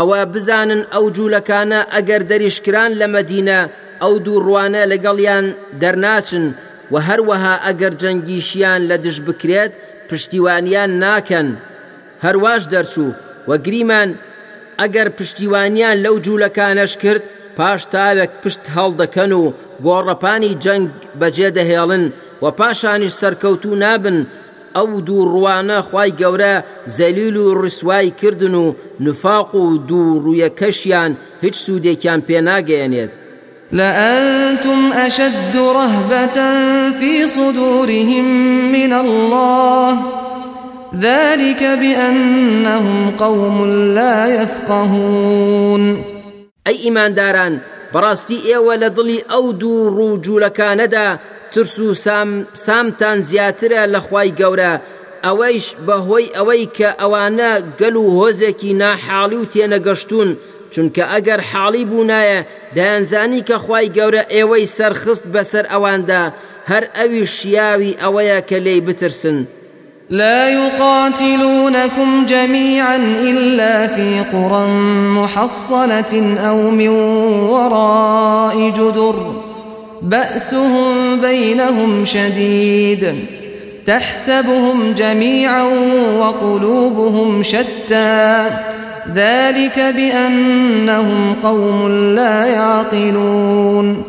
ئەوە 0.00 0.24
بزانن 0.34 0.82
ئەو 0.92 1.04
جوولەکانە 1.16 1.80
ئەگەر 1.94 2.22
دەریشکران 2.30 2.92
لە 3.00 3.06
مەدینە 3.14 3.58
ئەو 4.02 4.18
دوو 4.18 4.42
ڕوانە 4.46 4.82
و 6.92 6.94
هەروەها 7.08 7.54
ئەگەر 7.66 7.92
جەنگیشیان 8.02 8.80
لە 8.90 8.96
دش 9.04 9.16
بکرێت 9.26 9.72
پشتیوانیان 10.08 10.90
ناکەن. 11.04 11.48
هەرواش 12.24 12.62
دەرچوو 12.72 13.16
وەگریمان 13.50 14.10
ئەگەر 14.80 15.08
پشتیوانیان 15.18 15.96
لەو 16.04 16.16
جوولەکانەش 16.24 16.92
کرد 17.02 17.22
پاش 17.56 17.80
تاوێک 17.92 18.32
پشت 18.42 18.64
هەڵدەکەن 18.76 19.32
و 19.40 19.44
گۆڕەپانی 19.84 20.58
جەنگ 20.64 20.86
بەجێ 21.20 21.48
دەهێڵن 21.56 22.04
و 22.42 22.44
پاشانیش 22.58 23.14
سەرکەوتو 23.20 23.72
نابن 23.84 24.18
ئەو 24.76 24.90
دوو 25.06 25.28
ڕوانە 25.32 25.78
خی 25.88 26.10
گەورە 26.20 26.54
زەلیل 26.96 27.36
و 27.36 27.46
ڕسوای 27.62 28.08
کردن 28.20 28.54
و 28.62 28.66
نفاق 29.06 29.54
و 29.54 29.64
دوو 29.88 30.20
ڕوویەکەشیان 30.24 31.12
هیچ 31.44 31.56
سوودێکیان 31.64 32.20
پێناگەێنێت 32.28 33.12
لأنتم 33.72 34.92
أشد 34.92 35.56
رهبة 35.56 36.38
في 36.90 37.26
صدورهم 37.26 38.24
من 38.72 38.92
الله. 38.92 39.98
ذلك 41.00 41.62
بأنهم 41.62 43.10
قوم 43.18 43.70
لا 43.94 44.42
يفقهون. 44.42 46.16
ئەی 46.66 46.76
ئیمانداران 46.84 47.60
بەڕاستی 47.92 48.38
ئێوە 48.48 48.74
لە 48.82 48.88
دڵی 48.96 49.18
ئەو 49.30 49.52
دوو 49.60 49.90
ڕووجوولەکانەدا 49.96 51.08
ترس 51.52 51.78
و 51.78 51.94
سام 51.94 52.46
سامتان 52.54 53.18
زیاترە 53.20 53.82
لە 53.94 54.00
خی 54.06 54.30
گەورە 54.40 54.72
ئەوەیش 55.26 55.66
بەهۆی 55.86 56.32
ئەوەی 56.36 56.64
کە 56.76 56.88
ئەوانە 57.00 57.52
گەل 57.80 57.96
و 57.96 58.06
هۆزێکی 58.16 58.72
چونکە 60.72 61.04
ئەگەر 61.12 61.40
حاڵی 61.50 61.84
بوونایە 61.90 62.40
دایانزانی 62.76 63.42
کە 63.48 63.56
خی 63.64 63.86
گەورە 63.96 64.22
ئێوەی 64.34 64.66
سەرخست 64.76 65.24
بەسەر 65.34 65.64
ئەواندا 65.72 66.32
هەر 66.70 66.84
ئەوی 66.96 67.26
شیاوی 67.26 67.96
ئەوەیە 68.02 68.40
کە 68.48 68.58
لێی 68.64 68.80
بترسن. 68.80 69.46
لا 70.10 70.48
يقاتلونكم 70.48 72.26
جميعا 72.26 72.96
إلا 72.96 73.86
في 73.86 74.24
قرى 74.32 74.66
محصنة 75.18 76.38
أو 76.48 76.70
من 76.70 76.88
وراء 77.50 78.70
جدر. 78.70 79.16
بأسهم 80.02 81.20
بينهم 81.20 82.04
شديد. 82.04 83.14
تحسبهم 83.86 84.92
جميعا 84.92 85.62
وقلوبهم 86.18 87.42
شتى. 87.42 88.50
ذلك 89.14 89.78
بأنهم 89.78 91.34
قوم 91.42 91.88
لا 92.14 92.46
يعقلون. 92.46 94.02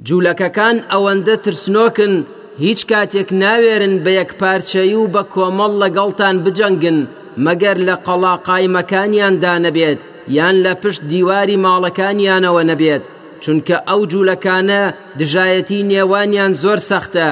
جولك 0.00 0.52
كان 0.52 0.78
أوند 0.78 1.36
ترسنوكن 1.36 2.24
هیچ 2.58 2.86
کاتێک 2.86 3.28
ناوێرن 3.32 4.04
بە 4.04 4.10
یەکپارچەی 4.20 4.94
و 4.94 5.08
بە 5.14 5.22
کۆمەڵ 5.34 5.72
لەگەڵتان 5.82 6.36
بجەنگن 6.44 6.98
مەگەر 7.46 7.76
لە 7.88 7.96
قەڵاقایمەکانیاندا 8.06 9.54
نەبێت 9.66 9.98
یان 10.28 10.56
لە 10.64 10.74
پشت 10.82 11.02
دیواری 11.10 11.62
ماڵەکانیانەوە 11.64 12.62
نەبێت 12.70 13.02
چونکە 13.42 13.76
ئەو 13.88 14.00
جوولەکانە 14.10 14.82
دژایەتی 15.18 15.86
نێوانیان 15.90 16.52
زۆر 16.62 16.80
سەختە. 16.90 17.28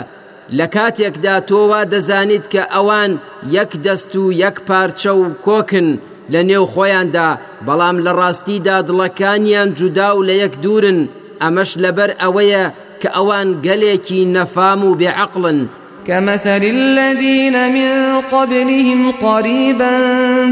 لە 0.58 0.66
کاتێکدا 0.74 1.36
تۆ 1.48 1.74
وا 1.74 1.82
دەزانیت 1.92 2.46
کە 2.52 2.62
ئەوان 2.74 3.12
یەک 3.56 3.70
دەست 3.84 4.12
و 4.16 4.32
یەک 4.44 4.56
پارچە 4.68 5.12
و 5.20 5.24
کۆکن 5.46 5.88
لە 6.32 6.40
نێو 6.48 6.64
خۆیاندا 6.72 7.28
بەڵام 7.66 7.96
لە 8.04 8.12
ڕاستیدا 8.18 8.76
دڵەکانیان 8.88 9.68
جودا 9.78 10.08
و 10.16 10.26
لە 10.28 10.34
یەک 10.42 10.54
دوورن 10.62 11.08
ئەمەش 11.42 11.70
لەبەر 11.82 12.10
ئەوەیە 12.22 12.64
کە 13.00 13.08
ئەوان 13.16 13.48
گەلێکی 13.66 14.20
نەفام 14.36 14.80
و 14.84 14.96
بێعقلن. 15.00 15.60
كمثل 16.06 16.62
الذين 16.64 17.56
من 17.76 18.20
قبلهم 18.20 19.12
قريبا 19.12 19.94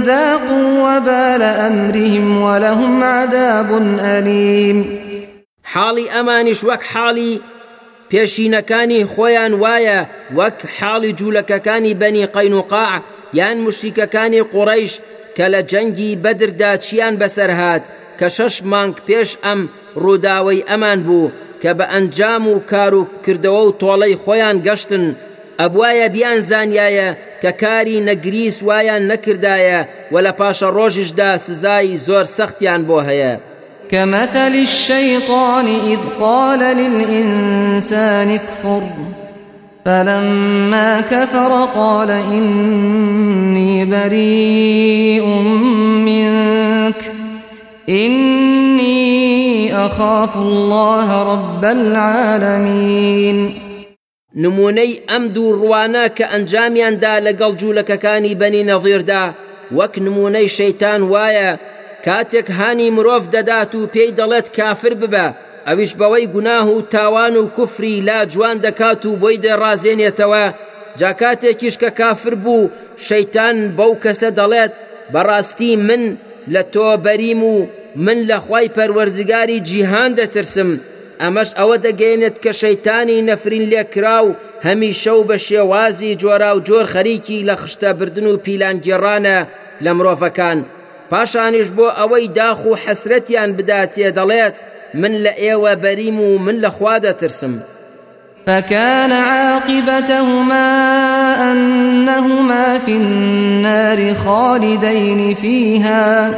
ذاقوا 0.05 0.69
وبال 0.87 1.43
أمرهم 1.43 2.43
ولهم 2.43 3.03
عذاب 3.03 3.71
أليم. 4.00 4.79
حاڵی 5.73 6.07
ئەمانیش 6.15 6.61
وەک 6.69 6.83
حاڵی 6.93 7.41
پێشینەکانی 8.11 9.07
خۆیان 9.12 9.53
وایە 9.62 10.00
وەک 10.39 10.59
حاڵی 10.79 11.15
جوولەکەکانی 11.19 11.99
بەنی 12.00 12.31
قەینوقاع 12.35 12.93
یان 13.39 13.57
مشتیکەکانی 13.67 14.47
قوڕیش 14.53 14.93
کە 15.37 15.46
لە 15.52 15.60
جەنگی 15.70 16.18
بەدردا 16.25 16.72
چیان 16.84 17.14
بەسەرهات 17.20 17.82
کە 18.18 18.28
شەش 18.37 18.54
مانگ 18.70 18.94
پێش 19.06 19.30
ئەم 19.44 19.60
ڕووداوەی 20.02 20.66
ئەمان 20.70 21.00
بوو 21.06 21.32
کە 21.62 21.70
بە 21.78 21.87
ئەنجام 21.92 22.44
و 22.52 22.56
کار 22.70 22.94
و 22.94 23.08
کردەوە 23.25 23.62
و 23.66 23.76
تۆڵەی 23.80 24.20
خۆیان 24.22 24.56
گەشتن. 24.66 25.04
ئەبواە 25.60 26.06
بیان 26.14 26.40
زانایە 26.50 27.08
کە 27.42 27.50
کاری 27.62 28.04
نەگریس 28.08 28.56
وایان 28.68 29.02
نەکردایە 29.10 29.80
و 30.12 30.14
لە 30.25 30.32
پاشە 30.38 30.68
ڕۆژشدا 30.76 31.30
سزای 31.46 31.99
زۆر 32.06 32.26
سەختیان 32.37 32.82
بۆ 32.88 32.99
هەیە. 33.08 33.34
كمثل 33.90 34.54
الشيطان 34.68 35.66
إذ 35.92 35.99
قال 36.20 36.58
للإنسان 36.58 38.28
اكفر 38.30 38.82
فلما 39.90 41.00
كفر 41.00 41.64
قال 41.75 42.11
إني 42.11 43.85
بريء 43.85 45.26
منك. 46.06 47.12
إني 47.88 49.75
أخاف 49.75 50.37
الله 50.37 51.32
رب 51.32 51.64
العالمين. 51.64 53.54
نمونەی 54.35 55.00
ئەم 55.09 55.28
دوو 55.35 55.56
ڕوانە 55.61 56.04
کە 56.16 56.25
ئەنجامیاندا 56.32 57.14
لەگەڵ 57.26 57.52
جوولەکەکانی 57.61 58.38
بەنی 58.40 58.64
نەظیردا 58.70 59.25
وەک 59.73 59.99
نمونەی 59.99 60.49
شەیتان 60.49 61.00
وایە 61.12 61.59
کاتێک 62.06 62.50
هانی 62.50 62.90
مرۆڤ 62.97 63.25
دەدات 63.35 63.75
و 63.75 63.87
پێی 63.94 64.14
دەڵێت 64.18 64.49
کافر 64.56 64.94
ببە. 64.94 65.50
ئەویش 65.67 65.93
بەوەی 66.00 66.31
گوناه 66.35 66.67
و 66.76 66.83
تاوان 66.95 67.35
و 67.37 67.49
کوفری 67.57 68.00
لا 68.09 68.19
جوان 68.33 68.57
دەکات 68.67 69.02
و 69.07 69.19
بۆی 69.23 69.40
دەڕازێنێتەوە 69.45 70.45
جاکاتێکیش 71.00 71.76
کە 71.83 71.90
کافر 71.99 72.35
بوو 72.45 72.71
شەیتان 73.07 73.57
بەو 73.76 73.93
کەسە 74.05 74.29
دەڵێت 74.38 74.73
بەڕاستی 75.12 75.73
من 75.88 76.02
لە 76.55 76.62
تۆ 76.73 76.88
بەریم 77.05 77.43
و 77.52 77.57
من 78.05 78.19
لە 78.31 78.38
خی 78.45 78.67
پەروەرزگاری 78.76 79.62
جیهان 79.69 80.11
دەترسم. 80.19 80.71
ئەمەش 81.23 81.50
ئەوە 81.59 81.76
دەگەێنێت 81.87 82.37
کە 82.45 82.52
شەیتانی 82.61 83.25
نەفرین 83.29 83.64
لێکرا 83.73 84.19
و 84.26 84.37
هەمیشە 84.67 85.12
و 85.17 85.26
بە 85.29 85.37
شێوازی 85.47 86.17
جۆرا 86.23 86.50
و 86.57 86.64
جۆر 86.69 86.87
خەریکی 86.93 87.45
لە 87.49 87.55
خشتە 87.61 87.90
بردن 87.99 88.26
و 88.26 88.40
پیلانگیێڕانە 88.45 89.38
لە 89.85 89.90
مرۆڤەکان. 89.97 90.59
پاشانیش 91.11 91.69
بۆ 91.76 91.87
ئەوەی 91.99 92.29
داخ 92.38 92.61
و 92.67 92.76
حەسرەتیان 92.83 93.50
بداتێ 93.59 94.09
دەڵێت 94.19 94.57
من 94.95 95.12
لە 95.25 95.33
ئێوە 95.43 95.73
بەریم 95.83 96.21
و 96.21 96.38
من 96.38 96.61
لە 96.61 96.71
خوا 96.76 96.99
دەترسم. 96.99 97.55
فكان 98.47 99.12
عاقبتهما 99.12 100.69
أنهما 101.52 102.79
في 102.79 102.93
النار 102.93 104.14
خالدين 104.14 105.35
فيها 105.35 106.31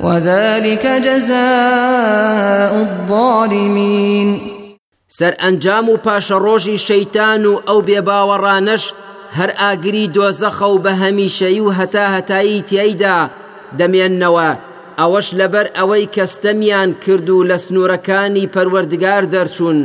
وذلك 0.00 0.86
جزاء 0.86 2.72
الظالمين. 2.74 4.40
سەر 5.08 5.34
ئەنجام 5.42 5.88
و 5.88 5.96
پاشە 5.96 6.36
ڕۆژی 6.44 6.78
شەیتان 6.88 7.46
و 7.46 7.60
ئەو 7.66 7.82
بێباوەڕانەش 7.88 8.84
هەر 9.38 9.50
ئاگری 9.60 10.10
دۆزەخە 10.14 10.62
و 10.62 10.82
بە 10.84 10.92
هەمیشەی 11.02 11.60
و 11.60 11.72
هەتا 11.78 12.04
هەتایی 12.16 12.62
تیایدا 12.62 13.30
دەمێننەوە 13.78 14.50
ئەوەش 15.00 15.28
لەبەر 15.40 15.66
ئەوەی 15.78 16.10
کەستەمیان 16.14 16.90
کرد 17.04 17.28
و 17.30 17.46
لە 17.50 17.56
سنوورەکانی 17.64 18.50
پەروەردگار 18.54 19.22
دەرچوون 19.34 19.80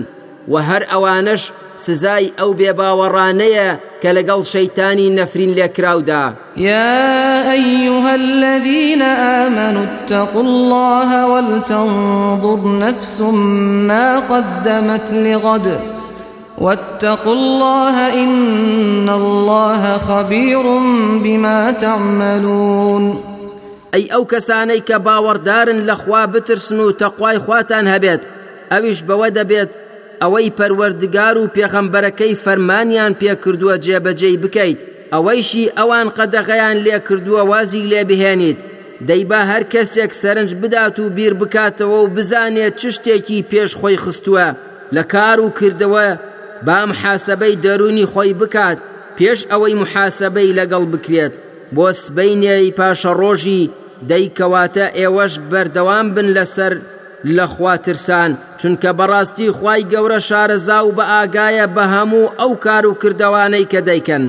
و 0.52 0.56
هەر 0.68 0.84
ئەوانش 0.92 1.44
سزای 1.78 2.32
ئەو 2.40 2.52
بێباوەڕانەیە 2.60 3.70
کە 4.02 4.10
لەگەڵ 4.18 4.42
شەیتانی 4.54 5.10
نەفرین 5.18 5.52
لێکراودا 5.58 6.24
يا 6.58 7.52
أيها 7.52 8.14
الذين 8.16 9.02
آمنوا 9.42 9.84
اتقوا 9.84 10.42
الله 10.42 11.10
ولتنظر 11.34 12.60
نفس 12.68 13.22
ما 13.90 14.20
قدمت 14.20 15.12
لغد. 15.12 15.80
واتقوا 16.58 17.34
الله 17.34 18.24
إن 18.24 19.10
الله 19.10 19.98
خبير 19.98 20.64
بما 21.24 21.72
تعملون. 21.72 23.35
ئەی 23.96 24.06
ئەو 24.14 24.24
کەسانەی 24.32 24.86
کە 24.88 24.98
باوەڕدارن 25.06 25.80
لە 25.90 25.96
خوا 26.02 26.24
بترسن 26.34 26.80
و 26.80 26.96
تەخوای 27.02 27.38
خواتان 27.46 27.86
هەبێت 27.94 28.22
ئەویش 28.72 29.00
بەوە 29.08 29.30
دەبێت 29.38 29.72
ئەوەی 30.22 30.54
پەروەردگار 30.58 31.36
و 31.38 31.52
پێخەمبەرەکەی 31.56 32.40
فەرمانیان 32.44 33.14
پێکردووە 33.22 33.76
جێبەجێی 33.86 34.42
بکەیت. 34.44 34.80
ئەوەیشی 35.14 35.72
ئەوان 35.78 36.08
قەدەغەیان 36.18 36.78
لێ 36.86 36.98
کردووە 37.08 37.42
وازی 37.52 37.88
لێ 37.92 38.02
بهێنیت. 38.10 38.60
دەیبا 39.08 39.42
هەر 39.52 39.64
کەسێک 39.74 40.12
سەرنج 40.22 40.52
بدات 40.62 40.98
و 41.00 41.10
بیر 41.18 41.34
بکاتەوە 41.42 41.98
و 42.02 42.12
بزانێت 42.16 42.74
چ 42.80 42.84
شتێکی 42.96 43.46
پێش 43.52 43.72
خۆی 43.80 44.02
خستووە. 44.04 44.48
لە 44.96 45.04
کار 45.14 45.38
و 45.40 45.54
کردەوە 45.60 46.08
با 46.68 46.80
محاسبەی 46.90 47.60
دەرونی 47.66 48.10
خۆی 48.12 48.38
بکات 48.42 48.78
پێش 49.18 49.40
ئەوەی 49.52 49.80
محاسبەی 49.82 50.56
لەگەڵ 50.60 50.84
بکرێت. 50.94 51.34
بۆ 51.76 51.88
سبەینێی 52.04 52.74
پاشە 52.78 53.12
ڕۆژی 53.22 53.64
دەیکەواتە 54.10 54.86
ئێوەش 55.00 55.34
بەردەوام 55.52 56.08
بن 56.16 56.28
لەسەر 56.38 56.74
لە 57.36 57.46
خواترسان. 57.54 58.32
چونکە 58.60 58.90
بەڕاستی 59.00 59.50
خی 59.58 59.82
گەورە 59.92 60.20
شارەزا 60.28 60.80
و 60.84 60.96
بە 60.98 61.04
ئاگایە 61.12 61.68
بە 61.76 61.84
هەموو 61.94 62.32
ئەو 62.40 62.52
کار 62.66 62.86
و 62.86 62.94
کردوانەی 63.02 63.66
کە 63.72 63.82
دەیکەن. 63.90 64.26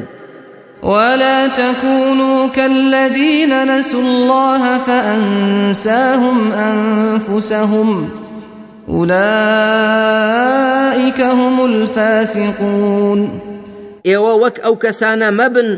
ولا 0.82 1.48
تكونوا 1.48 2.48
كالذين 2.48 3.52
نسوا 3.64 4.00
الله 4.00 4.78
فأنساهم 4.78 6.52
أنفسهم. 6.52 8.06
أولئك 8.88 9.20
هم 11.20 11.60
الفاسقون. 11.60 13.30
ئێوە 14.08 14.32
وەک 14.42 14.56
ئەو 14.64 14.74
کەسانە 14.84 15.28
مەبن 15.38 15.68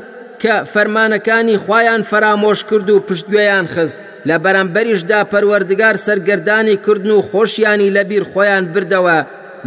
کە 0.42 0.54
فەرمانەکانی 0.72 1.60
خۆیان 1.64 2.02
فرامۆش 2.10 2.60
کرد 2.68 2.88
و 2.90 3.04
پشتگوێیان 3.08 3.66
خست. 3.74 3.98
لە 4.28 4.36
بەرامبەریشدا 4.44 5.20
پەروەردگار 5.32 5.96
سەرگردانی 6.06 6.76
کردن 6.84 7.10
و 7.10 7.26
خۆشیانی 7.30 7.92
لەبیر 7.96 8.24
خۆیان 8.32 8.64
بردەوە. 8.74 9.18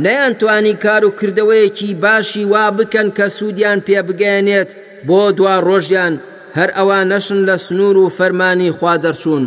نەیان 0.03 0.33
توانی 0.39 0.75
کار 0.83 1.05
و 1.05 1.15
کردەوەیەکی 1.19 1.95
باشی 2.03 2.43
وا 2.51 2.65
بکەن 2.77 3.07
کە 3.17 3.25
سوودیان 3.37 3.79
پێ 3.87 3.99
بگەێنێت 4.07 4.71
بۆ 5.07 5.21
دوا 5.37 5.55
ڕۆژیان 5.67 6.13
هەر 6.57 6.69
ئەوان 6.77 7.05
نەشن 7.11 7.39
لە 7.47 7.55
سنوور 7.65 7.97
و 7.97 8.13
فەرمانی 8.17 8.71
خوا 8.77 8.93
دەرچوون. 9.03 9.45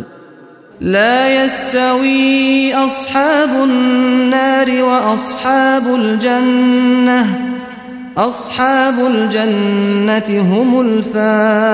لا 0.81 1.43
يستوي 1.43 2.73
أصحاب 2.73 3.49
النار 3.63 4.69
وأصحاب 4.83 5.85
الجنة. 5.99 7.54
أصحاب 8.17 8.93
الجنة 9.11 10.41
هم 10.41 10.79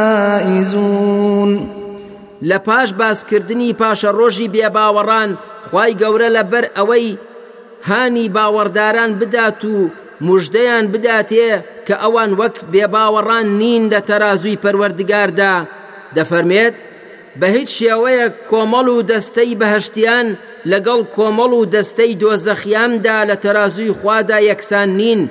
الفائزون 0.02 0.72
لە 2.44 2.58
پاش 2.58 2.94
باسکردنی 2.94 3.74
پاشە 3.74 4.12
ڕۆژی 4.18 4.50
بێباوەڕان 4.54 5.30
خی 5.70 5.92
گەورە 6.02 6.30
لە 6.36 6.44
بەر 6.52 6.66
ئەوەی 6.78 7.18
هانی 7.90 8.32
باوەڕداران 8.36 9.12
بدات 9.22 9.66
و 9.66 9.90
مژدەیان 10.22 10.86
بداتێ 10.94 11.50
کە 11.88 11.96
ئەوان 12.04 12.32
وەک 12.40 12.56
بێباوەڕان 12.74 13.46
نین 13.60 13.84
لە 13.94 14.00
تەرازووی 14.10 14.62
پەروەردگاردا. 14.64 15.56
دەفەرمێت 16.16 16.76
بە 17.40 17.48
هیچ 17.56 17.70
شێوەیە 17.80 18.28
کۆمەڵ 18.50 18.88
و 18.96 19.06
دەستەی 19.12 19.58
بەهشتیان 19.62 20.28
لەگەڵ 20.72 21.00
کۆمەڵ 21.16 21.52
و 21.60 21.70
دەستەی 21.76 22.18
دۆزەخیاندا 22.22 23.18
لە 23.30 23.36
تەرازووی 23.44 23.96
خوادا 24.00 24.38
یەکسان 24.50 24.90
نین. 25.00 25.22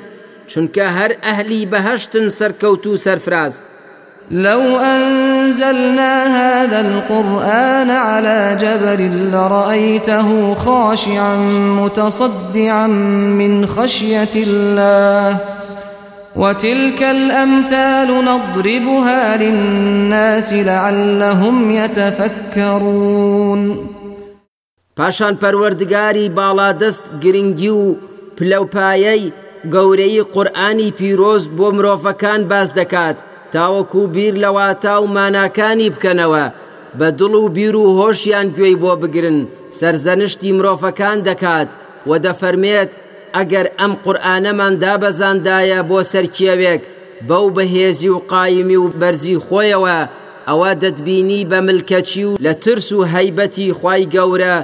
چونکە 0.51 0.87
هەر 0.97 1.13
ئەهلی 1.25 1.63
بەهشتن 1.73 2.27
سەرکەوت 2.39 2.85
و 2.87 2.97
سەرفراز. 2.97 3.55
لو 4.31 4.63
أنزلنا 4.79 6.15
هذا 6.39 6.81
القرآن 6.81 7.91
على 7.91 8.57
جبل 8.61 9.31
لرأيته 9.33 10.55
خاشعا 10.55 11.37
متصدعا 11.81 12.87
من 13.41 13.67
خشية 13.67 14.35
الله. 14.37 15.37
وتلك 16.37 17.03
الأمثال 17.03 18.09
نضربها 18.25 19.37
للناس 19.37 20.53
لعلهم 20.53 21.71
يتفكرون. 21.71 23.61
پاشان 24.97 25.35
پەروەردگاری 25.43 26.31
باڵادەست 26.37 27.07
گرنگی 27.23 27.69
و 27.69 27.97
پلەپایەی 28.37 29.33
گەورەی 29.75 30.27
قورئانی 30.35 30.91
پیرۆز 30.99 31.45
بۆ 31.57 31.69
مرۆڤەکان 31.77 32.41
باز 32.51 32.69
دەکات. 32.79 33.17
تاوەکو 33.53 34.03
بیر 34.15 34.35
لە 34.43 34.74
واتا 34.74 34.95
و 35.03 35.07
ماناکانی 35.17 35.93
بکەنەوە. 35.95 36.45
بە 36.99 37.09
دڵ 37.19 37.35
و 37.43 37.49
بیر 37.57 37.77
و 37.77 37.97
هۆشیان 37.99 38.47
گوێی 38.57 38.77
بۆ 38.83 38.93
بگرن. 39.03 39.39
سەرزەنشتی 39.79 40.57
مرۆڤەکان 40.59 41.19
دەکات. 41.29 41.71
و 42.09 42.13
دەفەرمێت 42.25 42.91
ئەگەر 43.37 43.67
ئەم 43.79 43.93
قورئانەمان 44.05 44.75
دابەزاندایە 44.83 45.81
بۆ 45.89 45.99
سەر 46.13 46.38
کێوێک 46.38 46.83
بەو 47.29 47.47
بەهێزی 47.57 48.09
و 48.15 48.19
قایمی 48.33 48.77
و 48.83 48.87
بەرزی 49.01 49.37
خۆیەوە 49.47 49.99
ئەوە 50.49 50.71
دەتبینی 50.83 51.49
بە 51.51 51.59
ملکەچی 51.67 52.25
و 52.29 52.39
لە 52.45 52.53
ترس 52.63 52.89
و 52.93 53.01
هەیبەتی 53.15 53.75
خوای 53.79 54.03
گەورە 54.15 54.57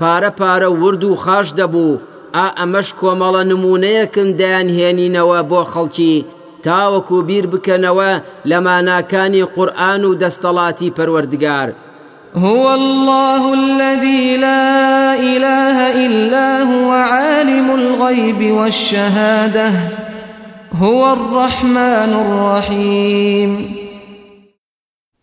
پارە 0.00 0.30
پارە 0.38 0.70
ورد 0.82 1.02
و 1.04 1.14
خاش 1.24 1.48
دەبوو. 1.58 2.00
ئا 2.36 2.46
ئەمەش 2.58 2.88
کۆمەڵە 3.00 3.42
نمونەیەکن 3.50 4.28
دەیان 4.40 4.68
هێنینەوە 4.78 5.40
بۆ 5.50 5.60
خەڵکی. 5.72 6.16
تاوەکو 6.64 7.16
بیر 7.28 7.46
بکەنەوە 7.52 8.10
لە 8.50 8.58
ماناکانی 8.66 9.44
قورآن 9.54 10.02
و 10.04 10.18
دەستەڵاتی 10.22 10.94
پەروەردگار. 10.96 11.68
هو 12.44 12.64
الله 12.68 13.42
الذي 13.60 14.36
لا 14.36 15.14
إله 15.14 16.06
إلا 16.06 16.48
هو 16.62 16.90
عالم 16.90 17.70
الغيب 17.70 18.40
والشهادة. 18.52 19.70
هو 20.80 21.12
الرحمن 21.12 22.12
الرحيم. 22.24 23.83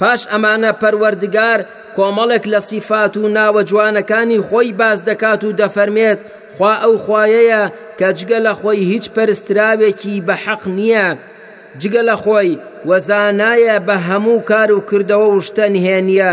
پاش 0.01 0.21
ئەمانە 0.31 0.71
پەروەردگار 0.81 1.59
کۆمەڵێک 1.95 2.45
لە 2.53 2.59
سیفات 2.69 3.13
و 3.17 3.23
ناوە 3.37 3.61
جوانەکانی 3.69 4.43
خۆی 4.47 4.71
باز 4.79 4.99
دەکات 5.09 5.41
و 5.43 5.55
دەفەرمێت 5.61 6.19
خوا 6.55 6.73
ئەو 6.83 6.95
خوایەیە 7.03 7.63
کە 7.99 8.07
جگە 8.17 8.39
لە 8.45 8.53
خۆی 8.59 8.87
هیچ 8.91 9.05
پەرستراوێکی 9.15 10.23
بە 10.27 10.35
حەق 10.43 10.63
نییە 10.77 11.07
جگە 11.81 12.01
لە 12.09 12.15
خۆی 12.23 12.59
وەزانایە 12.89 13.77
بە 13.87 13.95
هەموو 14.07 14.45
کار 14.49 14.69
و 14.71 14.85
کردەوە 14.89 15.27
و 15.31 15.39
شتە 15.47 15.65
نهێنیە 15.75 16.31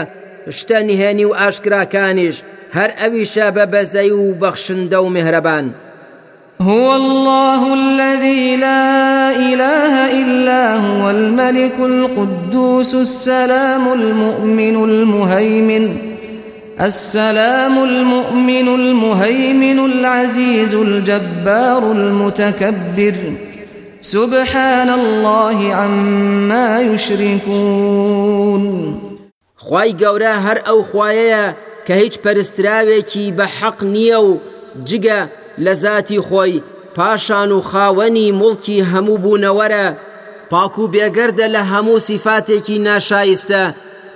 شتە 0.59 0.79
نهێنی 0.89 1.29
و 1.29 1.37
ئاشکراکانیش 1.41 2.37
هەر 2.77 2.91
ئەویشە 3.01 3.47
بە 3.57 3.65
بەزەی 3.73 4.13
و 4.21 4.37
بەخشندە 4.43 4.99
و 5.03 5.09
مهرەبان. 5.17 5.67
هو 6.61 6.97
الله 6.97 7.75
الذي 7.75 8.57
لا 8.57 9.31
إله 9.37 10.23
إلا 10.23 10.77
هو 10.77 11.11
الملك 11.11 11.73
القدوس 11.79 12.95
السلام 12.95 13.93
المؤمن 13.93 14.85
المهيمن 14.85 15.97
السلام 16.81 17.79
المؤمن 17.85 18.69
المهيمن 18.69 19.79
العزيز 19.85 20.75
الجبار 20.75 21.93
المتكبر 21.93 23.15
سبحان 24.01 24.89
الله 24.89 25.75
عما 25.75 26.81
يشركون. 26.81 28.65
خی 29.57 29.93
گەورە 30.01 30.35
هەر 30.47 30.59
ئەو 30.67 30.83
خوایەیە 30.83 31.55
کە 31.87 31.93
هیچ 32.03 32.15
پەرستراوێکی 32.25 33.33
بە 33.39 33.47
حەق 33.59 33.83
لە 35.65 35.73
ذاتی 35.83 36.21
خۆی 36.29 36.63
پاشان 36.97 37.51
و 37.53 37.61
خاوەنی 37.71 38.35
مڵکی 38.41 38.87
هەموو 38.91 39.21
بوونەوەرە. 39.25 39.87
پاک 40.51 40.75
و 40.79 40.91
بێگەردە 40.95 41.47
لە 41.55 41.63
هەموو 41.73 42.05
سیفاتێکی 42.09 42.83
ناشایستە. 42.87 43.65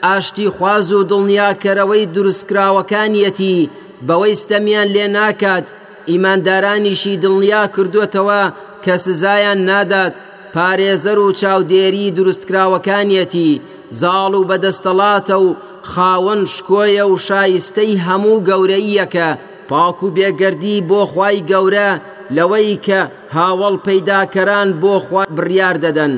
ئاشتی 0.07 0.49
خواز 0.57 0.89
و 0.93 1.07
دڵنیاکەرەوەی 1.11 2.11
دروستکراوەکانیەتی 2.15 3.69
بەوەی 4.07 4.39
ستەمیان 4.43 4.89
لێ 4.95 5.07
ناکات. 5.17 5.67
ئیماندارانیشی 6.11 7.21
دڵنیا 7.23 7.65
کردوێتەوە 7.75 8.43
کە 8.85 8.95
سزایان 9.05 9.61
نادات. 9.69 10.15
پارێزەر 10.55 11.19
و 11.25 11.29
چاودێری 11.41 12.15
دروستکراوەکانیەتی 12.17 13.61
زاڵ 14.01 14.33
و 14.39 14.49
بەدەستەڵاتە 14.51 15.37
و 15.45 15.49
خاوەن 15.93 16.43
شکۆیە 16.55 17.05
و 17.13 17.17
شایستەی 17.27 18.01
هەموو 18.07 18.43
گەورەیەکە 18.49 19.31
پاک 19.73 20.03
و 20.03 20.11
بێگەردی 20.17 20.77
بۆ 20.89 21.01
خوای 21.13 21.45
گەورە 21.51 21.91
لەوەی 22.37 22.79
کە 22.87 23.01
هاوڵ 23.37 23.75
پەیداکەران 23.87 24.69
بۆ 24.83 24.95
خوا 25.05 25.25
بڕیار 25.37 25.77
دەدەن. 25.85 26.15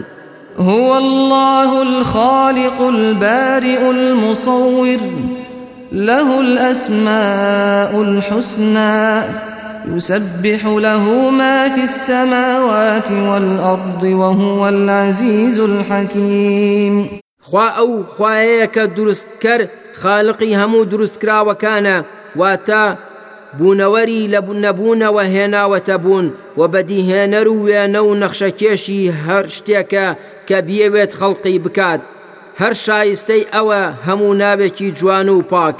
هو 0.68 0.88
الله 1.02 1.70
الخالق 1.88 2.78
البارئ 2.80 3.82
المصور 3.90 5.00
له 5.92 6.40
الأسماء 6.40 7.92
الحسنى 8.02 9.22
يسبح 9.96 10.66
له 10.66 11.30
ما 11.30 11.68
في 11.68 11.82
السماوات 11.82 13.10
والأرض 13.10 14.02
وهو 14.02 14.68
العزيز 14.68 15.58
الحكيم 15.58 17.08
خوا 17.42 17.68
ئەو 17.78 18.04
خوایەیە 18.16 18.66
کە 18.74 18.84
دروستکەر 18.96 19.60
خاڵقی 20.02 20.56
هەموو 20.60 20.88
دروستکراوەکانە 20.92 21.96
واتە 22.40 23.13
بوونەوەری 23.58 24.28
لە 24.32 24.40
نەبوونەوە 24.64 25.24
هێناوەتە 25.34 25.96
بوون 26.04 26.26
و 26.58 26.62
بەدیهێنەر 26.72 27.46
و 27.50 27.56
وێنە 27.66 28.00
و 28.04 28.10
نەخشەکێشی 28.22 29.02
هەر 29.26 29.44
شتێکە 29.56 30.06
کە 30.48 30.58
بیەوێت 30.66 31.12
خەڵقی 31.18 31.58
بکات 31.64 32.00
هەر 32.60 32.74
شایستەی 32.84 33.48
ئەوە 33.54 33.82
هەموو 34.06 34.38
ناوێکی 34.42 34.88
جوان 34.98 35.28
و 35.28 35.42
پاک. 35.52 35.78